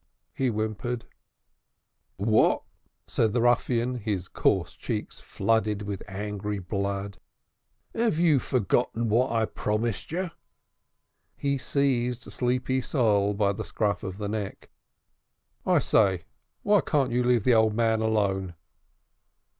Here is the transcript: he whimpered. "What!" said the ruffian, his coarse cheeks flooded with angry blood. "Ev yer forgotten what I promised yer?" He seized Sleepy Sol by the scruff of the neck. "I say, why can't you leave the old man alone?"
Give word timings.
he 0.33 0.47
whimpered. 0.49 1.05
"What!" 2.17 2.63
said 3.05 3.33
the 3.33 3.41
ruffian, 3.43 3.97
his 3.99 4.27
coarse 4.27 4.73
cheeks 4.73 5.19
flooded 5.19 5.83
with 5.83 6.01
angry 6.07 6.57
blood. 6.57 7.19
"Ev 7.93 8.19
yer 8.19 8.39
forgotten 8.39 9.09
what 9.09 9.31
I 9.31 9.45
promised 9.45 10.11
yer?" 10.11 10.31
He 11.37 11.59
seized 11.59 12.23
Sleepy 12.23 12.81
Sol 12.81 13.35
by 13.35 13.53
the 13.53 13.63
scruff 13.63 14.01
of 14.01 14.17
the 14.17 14.27
neck. 14.27 14.71
"I 15.67 15.77
say, 15.77 16.23
why 16.63 16.81
can't 16.81 17.11
you 17.11 17.23
leave 17.23 17.43
the 17.43 17.53
old 17.53 17.75
man 17.75 18.01
alone?" 18.01 18.55